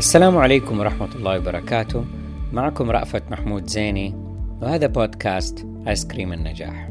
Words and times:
السلام 0.00 0.38
عليكم 0.38 0.80
ورحمة 0.80 1.08
الله 1.14 1.38
وبركاته. 1.38 2.04
معكم 2.52 2.90
رأفت 2.90 3.22
محمود 3.30 3.66
زيني 3.66 4.14
وهذا 4.62 4.86
بودكاست 4.86 5.66
آيس 5.88 6.06
كريم 6.06 6.32
النجاح. 6.32 6.90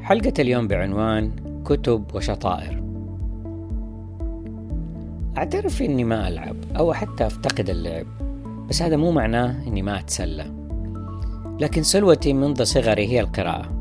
حلقة 0.00 0.32
اليوم 0.38 0.68
بعنوان 0.68 1.32
كتب 1.64 2.04
وشطائر. 2.14 2.82
أعترف 5.38 5.82
إني 5.82 6.04
ما 6.04 6.28
ألعب 6.28 6.56
أو 6.76 6.92
حتى 6.92 7.26
أفتقد 7.26 7.70
اللعب 7.70 8.06
بس 8.68 8.82
هذا 8.82 8.96
مو 8.96 9.10
معناه 9.10 9.66
إني 9.66 9.82
ما 9.82 9.98
أتسلى. 9.98 10.46
لكن 11.60 11.82
سلوتي 11.82 12.32
منذ 12.32 12.62
صغري 12.62 13.06
هي 13.06 13.20
القراءة 13.20 13.72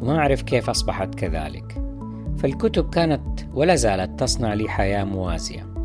وما 0.00 0.18
أعرف 0.18 0.42
كيف 0.42 0.70
أصبحت 0.70 1.14
كذلك. 1.14 1.82
فالكتب 2.36 2.90
كانت 2.90 3.40
ولا 3.54 3.74
زالت 3.74 4.20
تصنع 4.20 4.54
لي 4.54 4.68
حياة 4.68 5.04
موازية. 5.04 5.77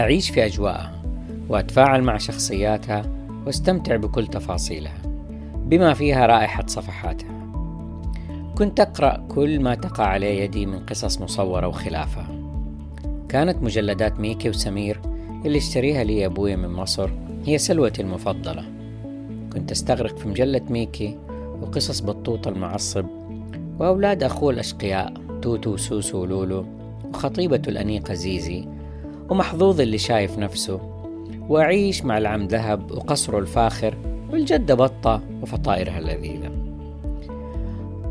أعيش 0.00 0.30
في 0.30 0.46
أجواءها 0.46 1.02
وأتفاعل 1.48 2.02
مع 2.02 2.18
شخصياتها 2.18 3.02
وأستمتع 3.46 3.96
بكل 3.96 4.26
تفاصيلها 4.26 4.98
بما 5.56 5.94
فيها 5.94 6.26
رائحة 6.26 6.66
صفحاتها. 6.66 7.36
كنت 8.58 8.80
أقرأ 8.80 9.26
كل 9.28 9.60
ما 9.60 9.74
تقع 9.74 10.04
عليه 10.04 10.42
يدي 10.42 10.66
من 10.66 10.78
قصص 10.78 11.20
مصورة 11.20 11.66
وخلافها 11.66 12.26
كانت 13.28 13.62
مجلدات 13.62 14.20
ميكي 14.20 14.48
وسمير 14.48 15.00
اللي 15.44 15.58
اشتريها 15.58 16.04
لي 16.04 16.26
أبوي 16.26 16.56
من 16.56 16.68
مصر 16.68 17.10
هي 17.44 17.58
سلوتي 17.58 18.02
المفضلة. 18.02 18.64
كنت 19.52 19.70
أستغرق 19.70 20.18
في 20.18 20.28
مجلة 20.28 20.62
ميكي 20.70 21.18
وقصص 21.62 22.00
بطوط 22.00 22.48
المعصب 22.48 23.06
وأولاد 23.78 24.22
أخوه 24.22 24.52
الأشقياء 24.52 25.14
توتو 25.42 25.70
وسوسو 25.70 26.18
ولولو 26.18 26.66
وخطيبته 27.04 27.68
الأنيقة 27.68 28.14
زيزي 28.14 28.75
ومحظوظ 29.30 29.80
اللي 29.80 29.98
شايف 29.98 30.38
نفسه. 30.38 30.80
وأعيش 31.48 32.04
مع 32.04 32.18
العم 32.18 32.46
ذهب 32.46 32.90
وقصره 32.90 33.38
الفاخر 33.38 33.94
والجدة 34.32 34.74
بطة 34.74 35.22
وفطائرها 35.42 35.98
اللذيذة. 35.98 36.50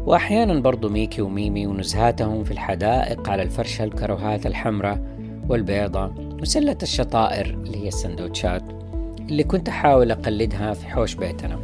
وأحيانا 0.06 0.60
برضو 0.60 0.90
ميكي 0.90 1.22
وميمي 1.22 1.68
ونزهاتهم 1.68 2.44
في 2.44 2.52
الحدائق 2.52 3.30
على 3.30 3.44
الفرشة 3.44 3.84
الكروهات 3.84 4.46
الحمراء 4.46 5.02
والبيضة 5.50 6.12
وسلة 6.42 6.78
الشطائر 6.84 7.46
اللي 7.46 7.78
هي 7.84 7.88
السندوتشات 7.88 8.64
اللي 9.20 9.44
كنت 9.44 9.70
أحاول 9.70 10.12
أقلدها 10.12 10.74
في 10.74 10.88
حوش 10.88 11.16
بيتنا. 11.16 11.60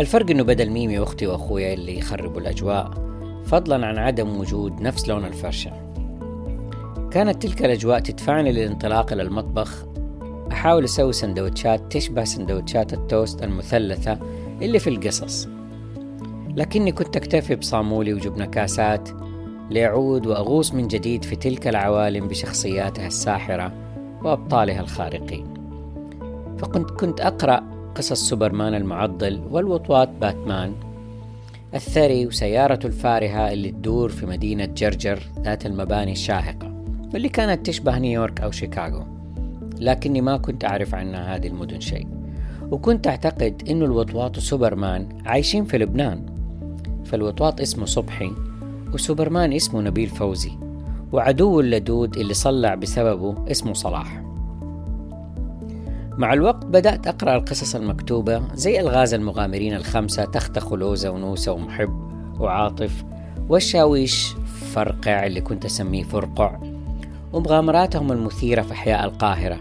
الفرق 0.00 0.30
إنه 0.30 0.42
بدل 0.42 0.70
ميمي 0.70 0.98
وأختي 0.98 1.26
وأخويا 1.26 1.74
اللي 1.74 1.98
يخربوا 1.98 2.40
الأجواء 2.40 2.90
فضلا 3.44 3.86
عن 3.86 3.98
عدم 3.98 4.40
وجود 4.40 4.80
نفس 4.80 5.08
لون 5.08 5.24
الفرشة. 5.24 5.87
كانت 7.10 7.42
تلك 7.42 7.64
الأجواء 7.64 7.98
تدفعني 7.98 8.52
للانطلاق 8.52 9.12
إلى 9.12 9.22
المطبخ. 9.22 9.84
أحاول 10.52 10.84
أسوي 10.84 11.12
سندوتشات 11.12 11.92
تشبه 11.92 12.24
سندوتشات 12.24 12.92
التوست 12.92 13.42
المثلثة 13.42 14.18
اللي 14.62 14.78
في 14.78 14.90
القصص. 14.90 15.48
لكني 16.56 16.92
كنت 16.92 17.16
أكتفي 17.16 17.56
بصامولي 17.56 18.14
وجبنة 18.14 18.46
كاسات 18.46 19.08
لأعود 19.70 20.26
وأغوص 20.26 20.74
من 20.74 20.88
جديد 20.88 21.24
في 21.24 21.36
تلك 21.36 21.68
العوالم 21.68 22.28
بشخصياتها 22.28 23.06
الساحرة 23.06 23.72
وأبطالها 24.24 24.80
الخارقين. 24.80 25.46
فكنت 26.58 26.90
كنت 26.90 27.20
أقرأ 27.20 27.64
قصص 27.94 28.28
سوبرمان 28.28 28.74
المعضّل 28.74 29.42
والوطواط 29.50 30.08
باتمان 30.20 30.74
الثري 31.74 32.26
وسيارته 32.26 32.86
الفارهة 32.86 33.52
اللي 33.52 33.70
تدور 33.70 34.08
في 34.08 34.26
مدينة 34.26 34.64
جرجر 34.64 35.22
ذات 35.44 35.66
المباني 35.66 36.12
الشاهقة. 36.12 36.67
واللي 37.14 37.28
كانت 37.28 37.66
تشبه 37.66 37.98
نيويورك 37.98 38.40
أو 38.40 38.50
شيكاغو 38.50 39.04
لكني 39.80 40.20
ما 40.20 40.36
كنت 40.36 40.64
أعرف 40.64 40.94
عنها 40.94 41.36
هذه 41.36 41.46
المدن 41.46 41.80
شيء 41.80 42.06
وكنت 42.70 43.06
أعتقد 43.06 43.62
أنه 43.70 43.84
الوطواط 43.84 44.36
وسوبرمان 44.36 45.08
عايشين 45.26 45.64
في 45.64 45.78
لبنان. 45.78 46.26
فالوطواط 47.04 47.60
اسمه 47.60 47.86
صبحي 47.86 48.30
وسوبرمان 48.94 49.52
اسمه 49.52 49.80
نبيل 49.80 50.08
فوزي 50.08 50.50
وعدوه 51.12 51.60
اللدود 51.60 52.16
اللي 52.16 52.34
صلع 52.34 52.74
بسببه 52.74 53.50
اسمه 53.50 53.72
صلاح. 53.72 54.22
مع 56.18 56.32
الوقت 56.32 56.66
بدأت 56.66 57.06
أقرأ 57.06 57.36
القصص 57.36 57.74
المكتوبة 57.74 58.42
زي 58.54 58.80
ألغاز 58.80 59.14
المغامرين 59.14 59.74
الخمسة 59.74 60.24
تختخ 60.24 60.72
ولوزة 60.72 61.10
ونوسة 61.10 61.52
ومحب 61.52 62.10
وعاطف 62.40 63.04
والشاويش 63.48 64.34
فرقع 64.74 65.26
اللي 65.26 65.40
كنت 65.40 65.64
أسميه 65.64 66.02
فرقع. 66.02 66.77
ومغامراتهم 67.32 68.12
المثيرة 68.12 68.62
في 68.62 68.72
أحياء 68.72 69.04
القاهرة 69.04 69.58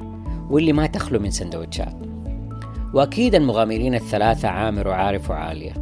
واللي 0.49 0.73
ما 0.73 0.87
تخلو 0.87 1.19
من 1.19 1.31
سندوتشات. 1.31 1.95
وأكيد 2.93 3.35
المغامرين 3.35 3.95
الثلاثة 3.95 4.47
عامر 4.47 4.87
وعارف 4.87 5.29
وعالية. 5.29 5.73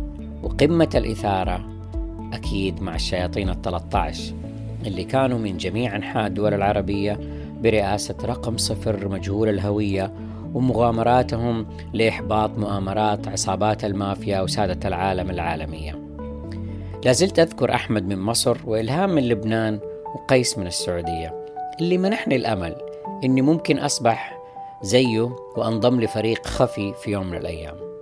وقمة 0.44 0.90
الإثارة 0.96 1.66
أكيد 2.34 2.82
مع 2.82 2.96
الشياطين 2.96 3.50
الثلاثة 3.50 4.00
عشر 4.00 4.34
اللي 4.86 5.04
كانوا 5.04 5.40
من 5.40 5.58
جميع 5.58 5.96
أنحاء 5.96 6.28
الدول 6.28 6.54
العربية 6.54 7.20
برئاسة 7.64 8.16
رقم 8.24 8.58
صفر 8.58 9.08
مجهول 9.08 9.50
الهوية 9.50 10.14
ومغامراتهم 10.54 11.66
لإحباط 11.94 12.58
مؤامرات 12.58 13.28
عصابات 13.28 13.86
المافيا 13.86 14.42
وسادة 14.42 14.88
العالم 14.88 15.30
العالمية. 15.30 16.00
لازلت 17.06 17.40
أذكر 17.40 17.74
أحمد 17.74 18.08
من 18.08 18.20
مصر 18.20 18.58
وإلهام 18.66 19.10
من 19.10 19.24
لبنان 19.24 19.80
وقيس 20.16 20.58
من 20.58 20.68
السعودية. 20.68 21.45
اللي 21.82 21.98
منحني 21.98 22.36
الأمل 22.36 22.76
إني 23.24 23.42
ممكن 23.42 23.80
أصبح 23.80 24.40
زيه 24.82 25.36
وأنضم 25.58 26.02
لفريق 26.02 26.48
خفي 26.48 26.94
في 26.94 27.12
يوم 27.12 27.28
من 27.28 27.38
الأيام. 27.38 27.96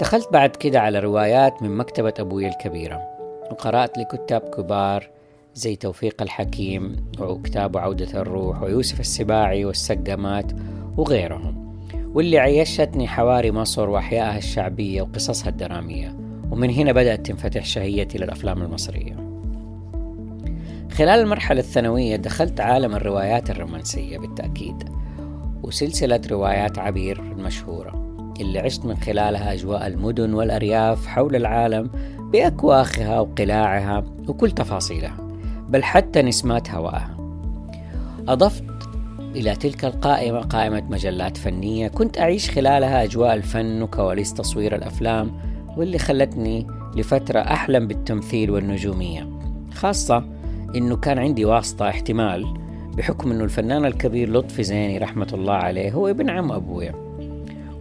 دخلت 0.00 0.32
بعد 0.32 0.56
كده 0.56 0.80
على 0.80 0.98
روايات 0.98 1.62
من 1.62 1.76
مكتبة 1.76 2.14
أبوي 2.20 2.48
الكبيرة 2.48 3.08
وقرأت 3.50 3.98
لكتاب 3.98 4.40
كبار 4.40 5.10
زي 5.54 5.76
توفيق 5.76 6.22
الحكيم 6.22 6.96
وكتاب 7.20 7.76
عودة 7.76 8.20
الروح 8.20 8.62
ويوسف 8.62 9.00
السباعي 9.00 9.64
والسقمات 9.64 10.52
وغيرهم 10.96 11.62
واللي 12.14 12.38
عيشتني 12.38 13.08
حواري 13.08 13.52
مصر 13.52 13.88
وأحيائها 13.88 14.38
الشعبية 14.38 15.02
وقصصها 15.02 15.48
الدرامية. 15.48 16.16
ومن 16.50 16.70
هنا 16.70 16.92
بدأت 16.92 17.26
تنفتح 17.26 17.64
شهيتي 17.64 18.18
للأفلام 18.18 18.62
المصرية. 18.62 19.16
خلال 20.92 21.20
المرحلة 21.20 21.60
الثانوية 21.60 22.16
دخلت 22.16 22.60
عالم 22.60 22.94
الروايات 22.94 23.50
الرومانسية 23.50 24.18
بالتأكيد 24.18 24.88
وسلسلة 25.62 26.20
روايات 26.30 26.78
عبير 26.78 27.20
المشهورة 27.20 28.02
اللي 28.40 28.58
عشت 28.58 28.84
من 28.84 28.96
خلالها 28.96 29.52
أجواء 29.52 29.86
المدن 29.86 30.34
والأرياف 30.34 31.06
حول 31.06 31.36
العالم 31.36 31.90
بأكواخها 32.32 33.20
وقلاعها 33.20 34.04
وكل 34.28 34.50
تفاصيلها. 34.50 35.21
بل 35.72 35.84
حتى 35.84 36.22
نسمات 36.22 36.70
هوائها 36.70 37.16
أضفت 38.28 38.64
إلى 39.20 39.56
تلك 39.56 39.84
القائمة 39.84 40.40
قائمة 40.40 40.82
مجلات 40.90 41.36
فنية 41.36 41.88
كنت 41.88 42.18
أعيش 42.18 42.50
خلالها 42.50 43.04
أجواء 43.04 43.34
الفن 43.34 43.82
وكواليس 43.82 44.34
تصوير 44.34 44.74
الأفلام 44.74 45.32
واللي 45.76 45.98
خلتني 45.98 46.66
لفترة 46.96 47.40
أحلم 47.40 47.86
بالتمثيل 47.86 48.50
والنجومية. 48.50 49.28
خاصة 49.74 50.24
إنه 50.76 50.96
كان 50.96 51.18
عندي 51.18 51.44
واسطة 51.44 51.88
احتمال 51.88 52.46
بحكم 52.96 53.30
إنه 53.30 53.44
الفنان 53.44 53.84
الكبير 53.84 54.32
لطفي 54.32 54.62
زيني 54.62 54.98
رحمة 54.98 55.28
الله 55.32 55.54
عليه 55.54 55.92
هو 55.92 56.08
ابن 56.08 56.30
عم 56.30 56.52
أبويا 56.52 56.94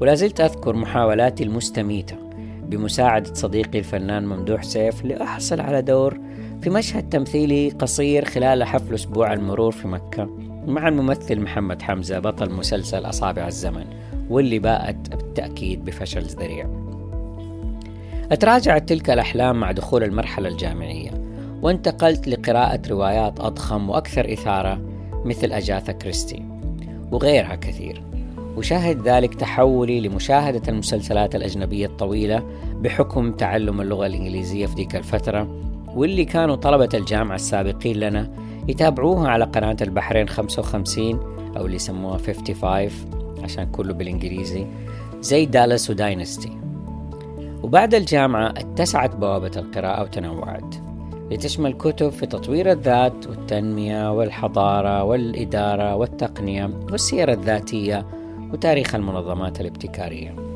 ولا 0.01 0.15
زلت 0.15 0.41
أذكر 0.41 0.75
محاولاتي 0.75 1.43
المستميتة 1.43 2.15
بمساعدة 2.63 3.33
صديقي 3.33 3.79
الفنان 3.79 4.25
ممدوح 4.25 4.63
سيف 4.63 5.05
لأحصل 5.05 5.61
على 5.61 5.81
دور 5.81 6.19
في 6.61 6.69
مشهد 6.69 7.09
تمثيلي 7.09 7.69
قصير 7.69 8.25
خلال 8.25 8.63
حفل 8.63 8.93
أسبوع 8.93 9.33
المرور 9.33 9.71
في 9.71 9.87
مكة 9.87 10.29
مع 10.67 10.87
الممثل 10.87 11.39
محمد 11.39 11.81
حمزة 11.81 12.19
بطل 12.19 12.51
مسلسل 12.51 13.09
أصابع 13.09 13.47
الزمن 13.47 13.85
واللي 14.29 14.59
باءت 14.59 15.15
بالتأكيد 15.15 15.85
بفشل 15.85 16.21
ذريع. 16.21 16.69
أتراجعت 18.31 18.89
تلك 18.89 19.09
الأحلام 19.09 19.59
مع 19.59 19.71
دخول 19.71 20.03
المرحلة 20.03 20.49
الجامعية 20.49 21.11
وانتقلت 21.61 22.27
لقراءة 22.27 22.81
روايات 22.89 23.39
أضخم 23.39 23.89
وأكثر 23.89 24.33
إثارة 24.33 24.81
مثل 25.25 25.51
أجاثا 25.51 25.91
كريستي 25.91 26.45
وغيرها 27.11 27.55
كثير. 27.55 28.03
وشاهد 28.57 29.07
ذلك 29.07 29.35
تحولي 29.35 30.01
لمشاهدة 30.01 30.61
المسلسلات 30.67 31.35
الأجنبية 31.35 31.85
الطويلة 31.85 32.43
بحكم 32.73 33.31
تعلم 33.31 33.81
اللغة 33.81 34.05
الإنجليزية 34.05 34.65
في 34.65 34.75
ذيك 34.75 34.95
الفترة 34.95 35.70
واللي 35.95 36.25
كانوا 36.25 36.55
طلبة 36.55 36.89
الجامعة 36.93 37.35
السابقين 37.35 37.95
لنا 37.97 38.31
يتابعوها 38.67 39.29
على 39.29 39.45
قناة 39.45 39.77
البحرين 39.81 40.27
55 40.27 41.19
أو 41.57 41.65
اللي 41.65 41.75
يسموها 41.75 42.17
55 42.17 42.89
عشان 43.43 43.71
كله 43.71 43.93
بالإنجليزي 43.93 44.67
زي 45.21 45.45
دالاس 45.45 45.89
وداينستي 45.89 46.51
وبعد 47.63 47.93
الجامعة 47.95 48.49
اتسعت 48.49 49.15
بوابة 49.15 49.51
القراءة 49.57 50.01
وتنوعت. 50.03 50.75
لتشمل 51.31 51.73
كتب 51.73 52.09
في 52.09 52.25
تطوير 52.25 52.71
الذات 52.71 53.27
والتنمية 53.27 54.11
والحضارة 54.11 55.03
والإدارة 55.03 55.95
والتقنية 55.95 56.69
والسيرة 56.91 57.33
الذاتية 57.33 58.05
وتاريخ 58.53 58.95
المنظمات 58.95 59.61
الابتكارية. 59.61 60.50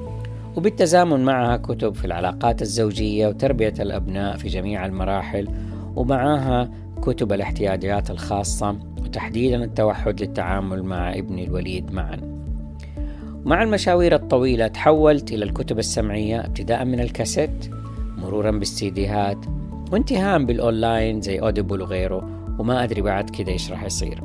وبالتزامن 0.58 1.26
معها 1.26 1.58
كتب 1.58 1.96
في 1.96 2.06
العلاقات 2.06 2.62
الزوجية 2.62 3.28
وتربية 3.28 3.74
الأبناء 3.80 4.38
في 4.38 4.48
جميع 4.48 4.86
المراحل 4.86 5.48
ومعها 5.96 6.70
كتب 7.02 7.34
الاحتياجات 7.34 8.12
الخاصة 8.12 8.80
وتحديدا 9.02 9.64
التوحد 9.64 10.22
للتعامل 10.22 10.84
مع 10.84 11.14
ابني 11.14 11.44
الوليد 11.44 11.92
معا. 11.92 12.18
مع 13.46 13.64
المشاوير 13.64 14.16
الطويلة 14.16 14.68
تحولت 14.68 15.32
إلى 15.32 15.46
الكتب 15.46 15.80
السمعية 15.80 16.46
ابتداء 16.46 16.86
من 16.86 17.00
الكاسيت 17.00 17.70
مرورا 18.18 18.52
بالسيديهات 18.52 19.46
وانتهاء 19.92 20.44
بالأونلاين 20.44 21.22
زي 21.22 21.40
أوديبل 21.40 21.82
وغيره 21.82 22.30
وما 22.60 22.84
أدري 22.84 23.02
بعد 23.02 23.30
كده 23.30 23.52
إيش 23.52 23.72
راح 23.72 23.84
يصير. 23.84 24.22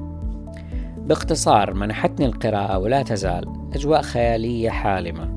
باختصار 0.96 1.74
منحتني 1.74 2.26
القراءة 2.26 2.78
ولا 2.78 3.02
تزال 3.02 3.44
أجواء 3.74 4.02
خيالية 4.02 4.70
حالمة. 4.70 5.29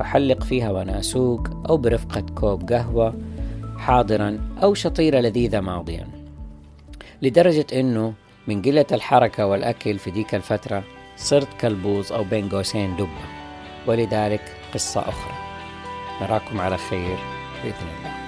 أحلق 0.00 0.42
فيها 0.42 0.70
وأنا 0.70 0.98
أسوق 0.98 1.48
أو 1.68 1.76
برفقة 1.76 2.24
كوب 2.34 2.72
قهوة 2.72 3.14
حاضرا 3.78 4.38
أو 4.62 4.74
شطيرة 4.74 5.20
لذيذة 5.20 5.60
ماضيا. 5.60 6.08
لدرجة 7.22 7.66
أنه 7.72 8.14
من 8.46 8.62
قلة 8.62 8.86
الحركة 8.92 9.46
والأكل 9.46 9.98
في 9.98 10.10
ديك 10.10 10.34
الفترة 10.34 10.84
صرت 11.16 11.48
كالبوز 11.60 12.12
أو 12.12 12.24
بين 12.24 12.48
قوسين 12.48 12.96
دبة. 12.96 13.26
ولذلك 13.86 14.56
قصة 14.74 15.00
أخرى. 15.00 15.34
نراكم 16.22 16.60
على 16.60 16.76
خير 16.76 17.18
بإذن 17.64 17.88
الله. 17.98 18.25